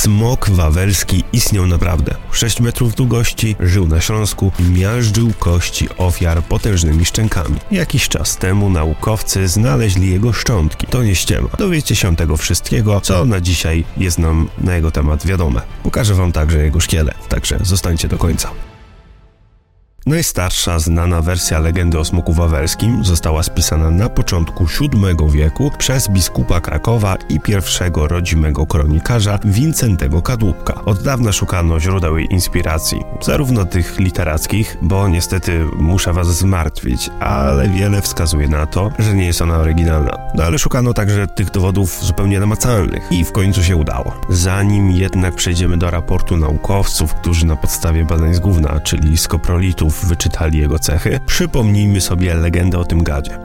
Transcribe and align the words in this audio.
Smok 0.00 0.50
wawelski 0.50 1.24
istniał 1.32 1.66
naprawdę. 1.66 2.14
6 2.32 2.60
metrów 2.60 2.94
długości, 2.94 3.56
żył 3.60 3.88
na 3.88 4.00
Śląsku 4.00 4.52
i 4.58 4.62
miażdżył 4.62 5.32
kości 5.38 5.88
ofiar 5.98 6.42
potężnymi 6.42 7.04
szczękami. 7.04 7.56
Jakiś 7.70 8.08
czas 8.08 8.36
temu 8.36 8.70
naukowcy 8.70 9.48
znaleźli 9.48 10.10
jego 10.10 10.32
szczątki. 10.32 10.86
To 10.86 11.02
nie 11.02 11.14
ściema. 11.14 11.48
Dowiecie 11.58 11.96
się 11.96 12.16
tego 12.16 12.36
wszystkiego, 12.36 13.00
co 13.00 13.24
na 13.24 13.40
dzisiaj 13.40 13.84
jest 13.96 14.18
nam 14.18 14.48
na 14.58 14.74
jego 14.74 14.90
temat 14.90 15.26
wiadome. 15.26 15.60
Pokażę 15.82 16.14
wam 16.14 16.32
także 16.32 16.64
jego 16.64 16.80
szkielet, 16.80 17.28
także 17.28 17.58
zostańcie 17.62 18.08
do 18.08 18.18
końca. 18.18 18.50
Najstarsza 20.10 20.78
znana 20.78 21.22
wersja 21.22 21.58
legendy 21.58 21.98
o 21.98 22.04
smoku 22.04 22.32
wawelskim 22.32 23.04
została 23.04 23.42
spisana 23.42 23.90
na 23.90 24.08
początku 24.08 24.66
VII 24.66 25.30
wieku 25.30 25.70
przez 25.78 26.08
biskupa 26.08 26.60
Krakowa 26.60 27.16
i 27.28 27.40
pierwszego 27.40 28.08
rodzimego 28.08 28.66
kronikarza 28.66 29.38
Wincentego 29.44 30.22
Kadłubka. 30.22 30.84
Od 30.84 31.02
dawna 31.02 31.32
szukano 31.32 31.80
źródeł 31.80 32.18
jej 32.18 32.32
inspiracji, 32.32 33.00
zarówno 33.22 33.64
tych 33.64 33.98
literackich, 33.98 34.76
bo 34.82 35.08
niestety 35.08 35.64
muszę 35.76 36.12
was 36.12 36.26
zmartwić, 36.26 37.10
ale 37.20 37.68
wiele 37.68 38.02
wskazuje 38.02 38.48
na 38.48 38.66
to, 38.66 38.90
że 38.98 39.14
nie 39.14 39.26
jest 39.26 39.42
ona 39.42 39.56
oryginalna. 39.56 40.16
No 40.34 40.44
ale 40.44 40.58
szukano 40.58 40.94
także 40.94 41.26
tych 41.26 41.50
dowodów 41.50 42.04
zupełnie 42.04 42.40
namacalnych 42.40 43.12
i 43.12 43.24
w 43.24 43.32
końcu 43.32 43.62
się 43.62 43.76
udało. 43.76 44.20
Zanim 44.28 44.90
jednak 44.90 45.34
przejdziemy 45.34 45.76
do 45.76 45.90
raportu 45.90 46.36
naukowców, 46.36 47.14
którzy 47.14 47.46
na 47.46 47.56
podstawie 47.56 48.04
badań 48.04 48.34
z 48.34 48.38
gówna, 48.38 48.80
czyli 48.80 49.18
z 49.18 49.28
koprolitów, 49.28 49.99
wyczytali 50.06 50.58
jego 50.58 50.78
cechy, 50.78 51.20
przypomnijmy 51.26 52.00
sobie 52.00 52.34
legendę 52.34 52.78
o 52.78 52.84
tym 52.84 53.02
gadzie. 53.02 53.38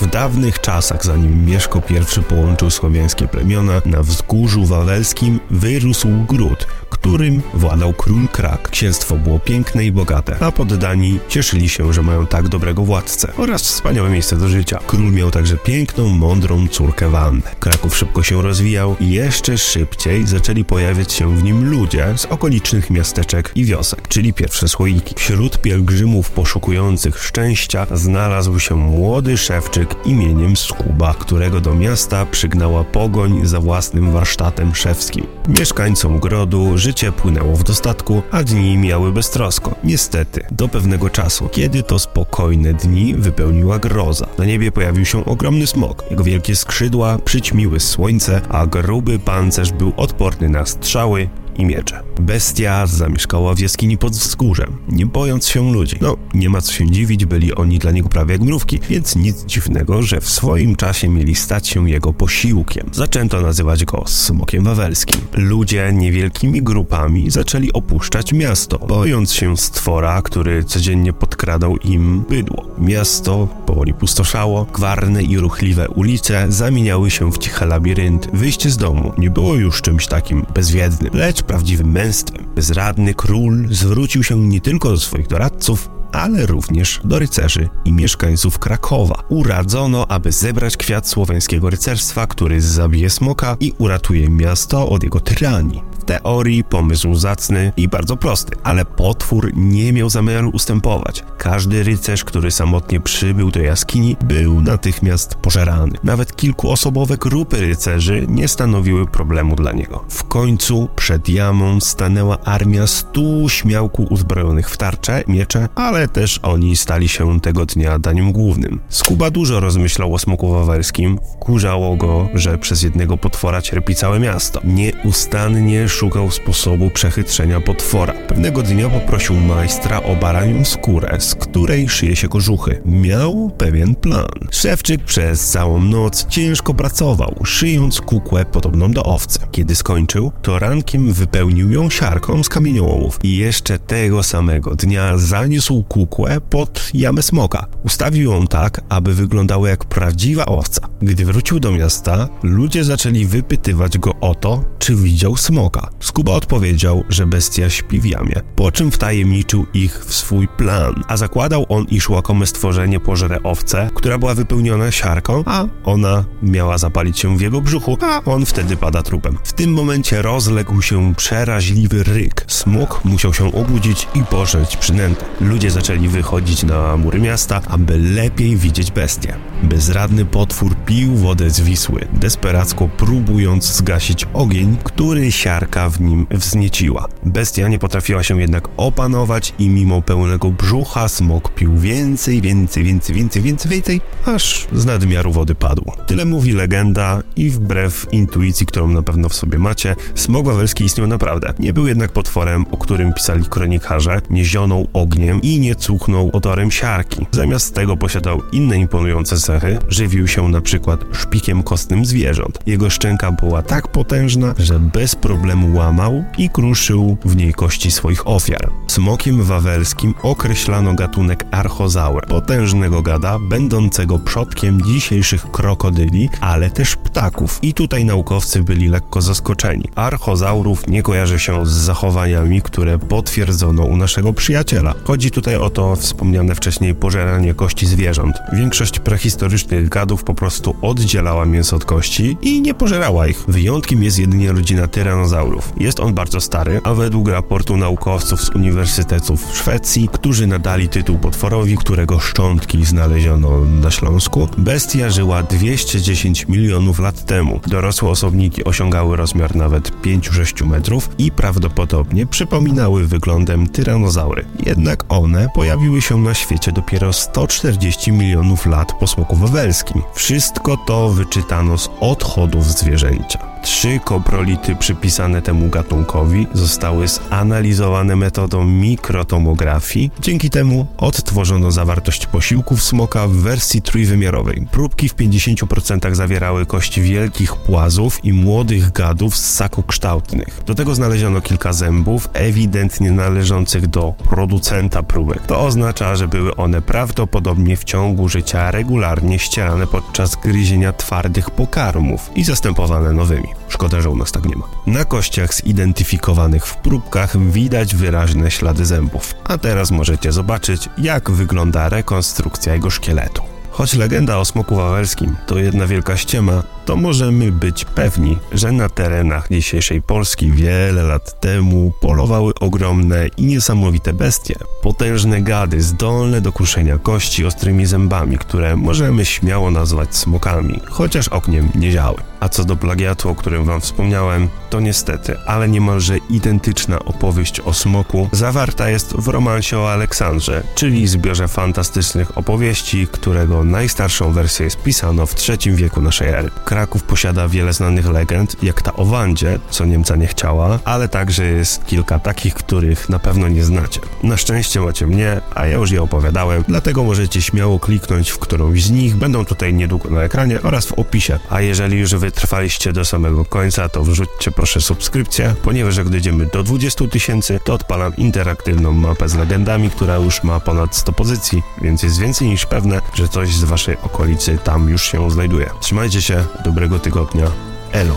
W 0.00 0.06
dawnych 0.06 0.60
czasach, 0.60 1.04
zanim 1.04 1.46
Mieszko 1.46 1.82
I 1.90 2.22
połączył 2.22 2.70
słowiańskie 2.70 3.28
plemiona, 3.28 3.82
na 3.86 4.02
wzgórzu 4.02 4.64
wawelskim 4.64 5.40
wyrósł 5.50 6.08
gród, 6.28 6.66
którym 6.90 7.42
władał 7.54 7.92
król 7.92 8.28
Krak. 8.28 8.68
Księstwo 8.70 9.16
było 9.16 9.38
piękne 9.38 9.84
i 9.84 9.92
bogate, 9.92 10.36
a 10.40 10.52
poddani 10.52 11.20
cieszyli 11.28 11.68
się, 11.68 11.92
że 11.92 12.02
mają 12.02 12.26
tak 12.26 12.48
dobrego 12.48 12.82
władcę 12.82 13.32
oraz 13.36 13.62
wspaniałe 13.62 14.10
miejsce 14.10 14.36
do 14.36 14.48
życia. 14.48 14.78
Król 14.86 15.12
miał 15.12 15.30
także 15.30 15.56
piękną, 15.56 16.08
mądrą 16.08 16.68
córkę 16.68 17.08
Wannę. 17.08 17.40
Kraków 17.60 17.96
szybko 17.96 18.22
się 18.22 18.42
rozwijał 18.42 18.96
i 19.00 19.10
jeszcze 19.10 19.58
szybciej 19.58 20.26
zaczęli 20.26 20.64
pojawiać 20.64 21.12
się 21.12 21.36
w 21.36 21.42
nim 21.42 21.70
ludzie 21.70 22.06
z 22.16 22.24
okolicznych 22.24 22.90
miasteczek 22.90 23.52
i 23.54 23.64
wiosek, 23.64 24.08
czyli 24.08 24.32
pierwsze 24.32 24.68
słoiki. 24.68 25.14
Wśród 25.18 25.60
pielgrzymów 25.60 26.30
poszukujących 26.30 27.22
szczęścia 27.22 27.86
znalazł 27.90 28.58
się 28.58 28.74
młody 28.74 29.36
szewczyk 29.36 29.85
imieniem 30.06 30.56
Skuba, 30.56 31.14
którego 31.14 31.60
do 31.60 31.74
miasta 31.74 32.26
przygnała 32.26 32.84
pogoń 32.84 33.40
za 33.46 33.60
własnym 33.60 34.12
warsztatem 34.12 34.74
szewskim. 34.74 35.26
Mieszkańcom 35.48 36.20
grodu 36.20 36.78
życie 36.78 37.12
płynęło 37.12 37.56
w 37.56 37.64
dostatku, 37.64 38.22
a 38.30 38.42
dni 38.42 38.78
miały 38.78 39.12
beztrosko. 39.12 39.74
Niestety, 39.84 40.46
do 40.50 40.68
pewnego 40.68 41.10
czasu, 41.10 41.48
kiedy 41.52 41.82
to 41.82 41.98
spokojne 41.98 42.74
dni 42.74 43.14
wypełniła 43.14 43.78
groza. 43.78 44.26
Na 44.38 44.44
niebie 44.44 44.72
pojawił 44.72 45.04
się 45.04 45.24
ogromny 45.24 45.66
smok. 45.66 46.04
Jego 46.10 46.24
wielkie 46.24 46.56
skrzydła 46.56 47.18
przyćmiły 47.24 47.80
słońce, 47.80 48.40
a 48.48 48.66
gruby 48.66 49.18
pancerz 49.18 49.72
był 49.72 49.92
odporny 49.96 50.48
na 50.48 50.66
strzały 50.66 51.28
i 51.58 51.64
miecze. 51.64 52.02
Bestia 52.20 52.86
zamieszkała 52.86 53.54
w 53.54 53.58
jaskini 53.58 53.98
pod 53.98 54.12
wzgórzem, 54.12 54.76
nie 54.88 55.06
bojąc 55.06 55.48
się 55.48 55.72
ludzi. 55.72 55.96
No, 56.00 56.16
nie 56.34 56.50
ma 56.50 56.60
co 56.60 56.72
się 56.72 56.90
dziwić, 56.90 57.24
byli 57.24 57.54
oni 57.54 57.78
dla 57.78 57.90
niego 57.90 58.08
prawie 58.08 58.32
jak 58.32 58.42
mrówki, 58.42 58.78
więc 58.90 59.16
nic 59.16 59.44
dziwnego, 59.44 60.02
że 60.02 60.20
w 60.20 60.30
swoim 60.30 60.76
czasie 60.76 61.08
mieli 61.08 61.34
stać 61.34 61.68
się 61.68 61.90
jego 61.90 62.12
posiłkiem. 62.12 62.90
Zaczęto 62.92 63.40
nazywać 63.40 63.84
go 63.84 64.04
smokiem 64.06 64.64
wawelskim. 64.64 65.20
Ludzie 65.32 65.92
niewielkimi 65.92 66.62
grupami 66.62 67.30
zaczęli 67.30 67.72
opuszczać 67.72 68.32
miasto, 68.32 68.78
bojąc 68.78 69.32
się 69.32 69.56
stwora, 69.56 70.22
który 70.22 70.64
codziennie 70.64 71.12
podkradał 71.12 71.76
im 71.76 72.24
bydło. 72.28 72.66
Miasto 72.78 73.48
powoli 73.66 73.94
pustoszało, 73.94 74.66
gwarne 74.74 75.22
i 75.22 75.38
ruchliwe 75.38 75.88
ulice 75.88 76.46
zamieniały 76.48 77.10
się 77.10 77.32
w 77.32 77.38
ciche 77.38 77.66
labirynt. 77.66 78.28
Wyjście 78.32 78.70
z 78.70 78.76
domu 78.76 79.12
nie 79.18 79.30
było 79.30 79.54
już 79.54 79.82
czymś 79.82 80.06
takim 80.06 80.46
bezwiednym, 80.54 81.10
lecz 81.14 81.42
prawdziwym 81.46 81.90
męstwem. 81.90 82.44
Bezradny 82.54 83.14
król 83.14 83.68
zwrócił 83.70 84.22
się 84.22 84.40
nie 84.40 84.60
tylko 84.60 84.90
do 84.90 84.96
swoich 84.96 85.26
doradców, 85.26 85.90
ale 86.12 86.46
również 86.46 87.00
do 87.04 87.18
rycerzy 87.18 87.68
i 87.84 87.92
mieszkańców 87.92 88.58
Krakowa. 88.58 89.22
Uradzono, 89.28 90.06
aby 90.08 90.32
zebrać 90.32 90.76
kwiat 90.76 91.08
słoweńskiego 91.08 91.70
rycerstwa, 91.70 92.26
który 92.26 92.60
zabije 92.60 93.10
smoka 93.10 93.56
i 93.60 93.72
uratuje 93.78 94.30
miasto 94.30 94.88
od 94.88 95.02
jego 95.02 95.20
tyranii 95.20 95.95
teorii 96.06 96.64
pomysł 96.64 97.14
zacny 97.14 97.72
i 97.76 97.88
bardzo 97.88 98.16
prosty, 98.16 98.56
ale 98.62 98.84
potwór 98.84 99.50
nie 99.54 99.92
miał 99.92 100.10
zamiaru 100.10 100.50
ustępować. 100.50 101.24
Każdy 101.38 101.82
rycerz, 101.82 102.24
który 102.24 102.50
samotnie 102.50 103.00
przybył 103.00 103.50
do 103.50 103.60
jaskini, 103.60 104.16
był 104.24 104.60
natychmiast 104.60 105.34
pożerany. 105.34 105.98
Nawet 106.04 106.36
kilkuosobowe 106.36 107.16
grupy 107.16 107.60
rycerzy 107.60 108.26
nie 108.28 108.48
stanowiły 108.48 109.06
problemu 109.06 109.56
dla 109.56 109.72
niego. 109.72 110.04
W 110.08 110.24
końcu 110.24 110.88
przed 110.96 111.28
jamą 111.28 111.80
stanęła 111.80 112.38
armia 112.44 112.86
stu 112.86 113.48
śmiałku 113.48 114.06
uzbrojonych 114.10 114.70
w 114.70 114.76
tarcze, 114.76 115.24
miecze, 115.28 115.68
ale 115.74 116.08
też 116.08 116.40
oni 116.42 116.76
stali 116.76 117.08
się 117.08 117.40
tego 117.40 117.66
dnia 117.66 117.98
daniem 117.98 118.32
głównym. 118.32 118.80
Skuba 118.88 119.30
dużo 119.30 119.60
rozmyślał 119.60 120.14
o 120.14 120.18
smoku 120.18 120.52
wawerskim, 120.52 121.18
wkurzało 121.34 121.96
go, 121.96 122.28
że 122.34 122.58
przez 122.58 122.82
jednego 122.82 123.16
potwora 123.16 123.62
cierpi 123.62 123.94
całe 123.94 124.20
miasto. 124.20 124.60
Nieustannie 124.64 125.88
szukał 125.96 126.30
sposobu 126.30 126.90
przechytrzenia 126.90 127.60
potwora. 127.60 128.12
Pewnego 128.28 128.62
dnia 128.62 128.88
poprosił 128.88 129.36
majstra 129.36 130.02
o 130.02 130.16
baranią 130.16 130.64
skórę, 130.64 131.16
z 131.20 131.34
której 131.34 131.88
szyje 131.88 132.16
się 132.16 132.28
kożuchy. 132.28 132.82
Miał 132.84 133.50
pewien 133.58 133.94
plan. 133.94 134.26
Szewczyk 134.50 135.04
przez 135.04 135.50
całą 135.50 135.80
noc 135.80 136.26
ciężko 136.26 136.74
pracował, 136.74 137.34
szyjąc 137.44 138.00
kukłę 138.00 138.44
podobną 138.44 138.90
do 138.90 139.02
owcy. 139.02 139.38
Kiedy 139.50 139.74
skończył, 139.74 140.32
to 140.42 140.58
rankiem 140.58 141.12
wypełnił 141.12 141.70
ją 141.70 141.90
siarką 141.90 142.42
z 142.42 142.48
kamieniołów 142.48 143.18
i 143.22 143.36
jeszcze 143.36 143.78
tego 143.78 144.22
samego 144.22 144.74
dnia 144.74 145.18
zaniósł 145.18 145.82
kukłę 145.82 146.40
pod 146.40 146.90
jamę 146.94 147.22
smoka. 147.22 147.66
Ustawił 147.84 148.32
ją 148.32 148.46
tak, 148.46 148.80
aby 148.88 149.14
wyglądała 149.14 149.68
jak 149.68 149.84
prawdziwa 149.84 150.46
owca. 150.46 150.88
Gdy 151.02 151.24
wrócił 151.24 151.60
do 151.60 151.72
miasta, 151.72 152.28
ludzie 152.42 152.84
zaczęli 152.84 153.26
wypytywać 153.26 153.98
go 153.98 154.12
o 154.20 154.34
to, 154.34 154.64
czy 154.78 154.94
widział 154.94 155.36
smoka. 155.36 155.85
Skuba 156.00 156.32
odpowiedział, 156.32 157.04
że 157.08 157.26
bestia 157.26 157.70
śpi 157.70 158.00
w 158.00 158.04
jamie, 158.04 158.40
po 158.56 158.72
czym 158.72 158.90
wtajemniczył 158.90 159.66
ich 159.74 160.04
w 160.04 160.14
swój 160.14 160.48
plan, 160.48 161.04
a 161.08 161.16
zakładał 161.16 161.66
on, 161.68 161.84
iż 161.84 162.08
łakome 162.08 162.46
stworzenie 162.46 163.00
pożre 163.00 163.42
owcę, 163.42 163.90
która 163.94 164.18
była 164.18 164.34
wypełniona 164.34 164.90
siarką, 164.90 165.42
a 165.46 165.64
ona 165.84 166.24
miała 166.42 166.78
zapalić 166.78 167.18
się 167.18 167.36
w 167.36 167.40
jego 167.40 167.60
brzuchu, 167.60 167.98
a 168.02 168.24
on 168.24 168.46
wtedy 168.46 168.76
pada 168.76 169.02
trupem. 169.02 169.38
W 169.44 169.52
tym 169.52 169.72
momencie 169.72 170.22
rozległ 170.22 170.82
się 170.82 171.14
przeraźliwy 171.14 172.02
ryk. 172.02 172.44
Smok 172.48 173.04
musiał 173.04 173.34
się 173.34 173.52
obudzić 173.52 174.08
i 174.14 174.22
pożreć 174.22 174.76
przynętę. 174.76 175.24
Ludzie 175.40 175.70
zaczęli 175.70 176.08
wychodzić 176.08 176.62
na 176.62 176.96
mury 176.96 177.20
miasta, 177.20 177.60
aby 177.68 177.98
lepiej 177.98 178.56
widzieć 178.56 178.90
bestię. 178.90 179.36
Bezradny 179.62 180.24
potwór 180.24 180.76
pił 180.76 181.16
wodę 181.16 181.50
z 181.50 181.60
Wisły, 181.60 182.06
desperacko 182.12 182.88
próbując 182.88 183.64
zgasić 183.64 184.26
ogień, 184.34 184.76
który 184.84 185.32
siarka 185.32 185.75
w 185.76 186.00
nim 186.00 186.26
wznieciła. 186.30 187.08
Bestia 187.24 187.68
nie 187.68 187.78
potrafiła 187.78 188.22
się 188.22 188.40
jednak 188.40 188.68
opanować 188.76 189.54
i 189.58 189.68
mimo 189.68 190.02
pełnego 190.02 190.50
brzucha 190.50 191.08
smok 191.08 191.54
pił 191.54 191.76
więcej, 191.78 192.40
więcej, 192.40 192.84
więcej, 192.84 193.16
więcej, 193.16 193.42
więcej, 193.42 193.70
więcej, 193.70 194.00
aż 194.24 194.66
z 194.72 194.84
nadmiaru 194.86 195.32
wody 195.32 195.54
padł. 195.54 195.84
Tyle 196.06 196.24
mówi 196.24 196.52
legenda 196.52 197.22
i 197.36 197.50
wbrew 197.50 198.06
intuicji, 198.12 198.66
którą 198.66 198.88
na 198.88 199.02
pewno 199.02 199.28
w 199.28 199.34
sobie 199.34 199.58
macie, 199.58 199.96
smok 200.14 200.46
wawelski 200.46 200.84
istniał 200.84 201.06
naprawdę. 201.06 201.52
Nie 201.58 201.72
był 201.72 201.86
jednak 201.86 202.12
potworem, 202.12 202.66
o 202.70 202.76
którym 202.76 203.12
pisali 203.12 203.44
kronikarze, 203.44 204.20
nie 204.30 204.44
zionął 204.44 204.88
ogniem 204.92 205.42
i 205.42 205.60
nie 205.60 205.74
cuchnął 205.74 206.30
odorem 206.32 206.70
siarki. 206.70 207.26
Zamiast 207.30 207.74
tego 207.74 207.96
posiadał 207.96 208.42
inne 208.52 208.78
imponujące 208.78 209.36
cechy, 209.36 209.78
żywił 209.88 210.28
się 210.28 210.48
na 210.48 210.60
przykład 210.60 211.00
szpikiem 211.12 211.62
kostnym 211.62 212.04
zwierząt. 212.04 212.58
Jego 212.66 212.90
szczęka 212.90 213.32
była 213.32 213.62
tak 213.62 213.88
potężna, 213.88 214.54
że 214.58 214.80
bez 214.80 215.14
problemu 215.14 215.65
łamał 215.74 216.24
i 216.38 216.50
kruszył 216.50 217.16
w 217.24 217.36
niej 217.36 217.54
kości 217.54 217.90
swoich 217.90 218.28
ofiar. 218.28 218.70
Smokiem 218.96 219.42
wawelskim 219.42 220.14
określano 220.22 220.94
gatunek 220.94 221.44
archozaur, 221.50 222.26
potężnego 222.26 223.02
gada, 223.02 223.38
będącego 223.38 224.18
przodkiem 224.18 224.82
dzisiejszych 224.82 225.50
krokodyli, 225.50 226.28
ale 226.40 226.70
też 226.70 226.96
ptaków. 226.96 227.58
I 227.62 227.74
tutaj 227.74 228.04
naukowcy 228.04 228.62
byli 228.62 228.88
lekko 228.88 229.22
zaskoczeni. 229.22 229.84
Archozaurów 229.94 230.88
nie 230.88 231.02
kojarzy 231.02 231.38
się 231.38 231.66
z 231.66 231.70
zachowaniami, 231.70 232.62
które 232.62 232.98
potwierdzono 232.98 233.84
u 233.84 233.96
naszego 233.96 234.32
przyjaciela. 234.32 234.94
Chodzi 235.04 235.30
tutaj 235.30 235.56
o 235.56 235.70
to 235.70 235.96
wspomniane 235.96 236.54
wcześniej 236.54 236.94
pożeranie 236.94 237.54
kości 237.54 237.86
zwierząt. 237.86 238.36
Większość 238.52 238.98
prehistorycznych 238.98 239.88
gadów 239.88 240.24
po 240.24 240.34
prostu 240.34 240.76
oddzielała 240.82 241.46
mięso 241.46 241.76
od 241.76 241.84
kości 241.84 242.36
i 242.42 242.62
nie 242.62 242.74
pożerała 242.74 243.26
ich. 243.26 243.44
Wyjątkiem 243.48 244.02
jest 244.02 244.18
jedynie 244.18 244.52
rodzina 244.52 244.88
tyranozaurów. 244.88 245.72
Jest 245.80 246.00
on 246.00 246.14
bardzo 246.14 246.40
stary, 246.40 246.80
a 246.84 246.94
według 246.94 247.28
raportu 247.28 247.76
naukowców 247.76 248.42
z 248.42 248.50
uniwersytetów 248.86 249.52
w 249.52 249.56
Szwecji, 249.56 250.08
którzy 250.12 250.46
nadali 250.46 250.88
tytuł 250.88 251.18
potworowi, 251.18 251.76
którego 251.76 252.20
szczątki 252.20 252.84
znaleziono 252.84 253.60
na 253.60 253.90
Śląsku, 253.90 254.48
bestia 254.58 255.10
żyła 255.10 255.42
210 255.42 256.48
milionów 256.48 256.98
lat 256.98 257.24
temu. 257.24 257.60
Dorosłe 257.66 258.08
osobniki 258.08 258.64
osiągały 258.64 259.16
rozmiar 259.16 259.56
nawet 259.56 260.02
5-6 260.02 260.66
metrów 260.66 261.10
i 261.18 261.32
prawdopodobnie 261.32 262.26
przypominały 262.26 263.06
wyglądem 263.06 263.66
tyranozaury. 263.66 264.44
Jednak 264.66 265.04
one 265.08 265.48
pojawiły 265.54 266.02
się 266.02 266.16
na 266.16 266.34
świecie 266.34 266.72
dopiero 266.72 267.12
140 267.12 268.12
milionów 268.12 268.66
lat 268.66 268.92
po 269.00 269.06
smoku 269.06 269.36
wawelskim. 269.36 270.02
Wszystko 270.14 270.76
to 270.76 271.08
wyczytano 271.08 271.78
z 271.78 271.90
odchodów 272.00 272.64
zwierzęcia. 272.64 273.55
Trzy 273.66 274.00
koprolity 274.04 274.76
przypisane 274.76 275.42
temu 275.42 275.68
gatunkowi 275.68 276.46
zostały 276.52 277.08
zanalizowane 277.08 278.16
metodą 278.16 278.64
mikrotomografii. 278.64 280.10
Dzięki 280.20 280.50
temu 280.50 280.86
odtworzono 280.98 281.70
zawartość 281.70 282.26
posiłków 282.26 282.82
smoka 282.82 283.28
w 283.28 283.30
wersji 283.30 283.82
trójwymiarowej. 283.82 284.66
Próbki 284.70 285.08
w 285.08 285.16
50% 285.16 286.14
zawierały 286.14 286.66
kości 286.66 287.02
wielkich 287.02 287.56
płazów 287.56 288.24
i 288.24 288.32
młodych 288.32 288.92
gadów 288.92 289.36
z 289.36 289.54
sakokształtnych. 289.54 290.62
Do 290.66 290.74
tego 290.74 290.94
znaleziono 290.94 291.40
kilka 291.40 291.72
zębów, 291.72 292.28
ewidentnie 292.32 293.10
należących 293.10 293.86
do 293.86 294.14
producenta 294.30 295.02
próbek. 295.02 295.46
To 295.46 295.60
oznacza, 295.60 296.16
że 296.16 296.28
były 296.28 296.56
one 296.56 296.82
prawdopodobnie 296.82 297.76
w 297.76 297.84
ciągu 297.84 298.28
życia 298.28 298.70
regularnie 298.70 299.38
ścierane 299.38 299.86
podczas 299.86 300.36
gryzienia 300.36 300.92
twardych 300.92 301.50
pokarmów 301.50 302.30
i 302.34 302.44
zastępowane 302.44 303.12
nowymi. 303.12 303.55
Szkoda, 303.68 304.00
że 304.00 304.10
u 304.10 304.16
nas 304.16 304.32
tak 304.32 304.44
nie 304.46 304.56
ma. 304.56 304.64
Na 304.86 305.04
kościach 305.04 305.54
zidentyfikowanych 305.54 306.66
w 306.66 306.76
próbkach 306.76 307.38
widać 307.38 307.94
wyraźne 307.94 308.50
ślady 308.50 308.86
zębów. 308.86 309.34
A 309.44 309.58
teraz 309.58 309.90
możecie 309.90 310.32
zobaczyć, 310.32 310.88
jak 310.98 311.30
wygląda 311.30 311.88
rekonstrukcja 311.88 312.74
jego 312.74 312.90
szkieletu. 312.90 313.42
Choć 313.76 313.94
legenda 313.94 314.38
o 314.38 314.44
smoku 314.44 314.76
wawelskim 314.76 315.36
to 315.46 315.58
jedna 315.58 315.86
wielka 315.86 316.16
ściema, 316.16 316.62
to 316.84 316.96
możemy 316.96 317.52
być 317.52 317.84
pewni, 317.84 318.38
że 318.52 318.72
na 318.72 318.88
terenach 318.88 319.48
dzisiejszej 319.50 320.02
Polski 320.02 320.52
wiele 320.52 321.02
lat 321.02 321.40
temu 321.40 321.92
polowały 322.00 322.54
ogromne 322.60 323.26
i 323.36 323.46
niesamowite 323.46 324.12
bestie. 324.12 324.54
Potężne 324.82 325.42
gady 325.42 325.82
zdolne 325.82 326.40
do 326.40 326.52
kruszenia 326.52 326.98
kości 326.98 327.44
ostrymi 327.44 327.86
zębami, 327.86 328.38
które 328.38 328.76
możemy 328.76 329.24
śmiało 329.24 329.70
nazwać 329.70 330.16
smokami, 330.16 330.80
chociaż 330.90 331.28
ogniem 331.28 331.68
nie 331.74 331.92
ziały. 331.92 332.18
A 332.40 332.48
co 332.48 332.64
do 332.64 332.76
plagiatu, 332.76 333.28
o 333.28 333.34
którym 333.34 333.64
wam 333.64 333.80
wspomniałem, 333.80 334.48
to 334.70 334.80
niestety, 334.80 335.38
ale 335.46 335.68
niemalże 335.68 336.18
identyczna 336.30 336.98
opowieść 336.98 337.60
o 337.60 337.74
smoku 337.74 338.28
zawarta 338.32 338.90
jest 338.90 339.16
w 339.16 339.28
romansie 339.28 339.78
o 339.78 339.92
Aleksandrze, 339.92 340.62
czyli 340.74 341.06
zbiorze 341.06 341.48
fantastycznych 341.48 342.38
opowieści, 342.38 343.06
którego 343.12 343.64
najstarszą 343.66 344.32
wersję 344.32 344.70
spisano 344.70 345.26
w 345.26 345.34
III 345.48 345.76
wieku 345.76 346.00
naszej 346.02 346.28
ery. 346.28 346.50
Kraków 346.64 347.02
posiada 347.02 347.48
wiele 347.48 347.72
znanych 347.72 348.06
legend, 348.06 348.62
jak 348.62 348.82
ta 348.82 348.92
o 348.92 349.04
Wandzie, 349.04 349.58
co 349.70 349.84
Niemca 349.84 350.16
nie 350.16 350.26
chciała, 350.26 350.78
ale 350.84 351.08
także 351.08 351.44
jest 351.44 351.86
kilka 351.86 352.18
takich, 352.18 352.54
których 352.54 353.08
na 353.08 353.18
pewno 353.18 353.48
nie 353.48 353.64
znacie. 353.64 354.00
Na 354.22 354.36
szczęście 354.36 354.80
macie 354.80 355.06
mnie, 355.06 355.40
a 355.54 355.66
ja 355.66 355.76
już 355.76 355.90
je 355.90 356.02
opowiadałem, 356.02 356.64
dlatego 356.68 357.04
możecie 357.04 357.42
śmiało 357.42 357.80
kliknąć 357.80 358.30
w 358.30 358.38
którąś 358.38 358.84
z 358.84 358.90
nich, 358.90 359.16
będą 359.16 359.44
tutaj 359.44 359.74
niedługo 359.74 360.10
na 360.10 360.22
ekranie 360.22 360.62
oraz 360.62 360.86
w 360.86 360.92
opisie. 360.92 361.38
A 361.50 361.60
jeżeli 361.60 361.98
już 361.98 362.14
wytrwaliście 362.14 362.92
do 362.92 363.04
samego 363.04 363.44
końca, 363.44 363.88
to 363.88 364.02
wrzućcie 364.04 364.50
proszę 364.50 364.80
subskrypcję, 364.80 365.54
ponieważ 365.62 365.96
jak 365.96 366.08
dojdziemy 366.08 366.46
do 366.46 366.62
20 366.62 367.08
tysięcy, 367.08 367.60
to 367.64 367.74
odpalam 367.74 368.16
interaktywną 368.16 368.92
mapę 368.92 369.28
z 369.28 369.34
legendami, 369.34 369.90
która 369.90 370.16
już 370.16 370.42
ma 370.42 370.60
ponad 370.60 370.96
100 370.96 371.12
pozycji, 371.12 371.62
więc 371.82 372.02
jest 372.02 372.20
więcej 372.20 372.48
niż 372.48 372.66
pewne, 372.66 373.00
że 373.14 373.28
coś 373.28 373.54
z 373.56 373.64
waszej 373.64 373.96
okolicy 374.02 374.58
tam 374.64 374.88
już 374.88 375.02
się 375.02 375.30
znajduje. 375.30 375.70
Trzymajcie 375.80 376.22
się, 376.22 376.44
dobrego 376.64 376.98
tygodnia, 376.98 377.46
elo. 377.92 378.16